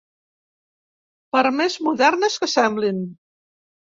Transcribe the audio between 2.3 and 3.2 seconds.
que semblin.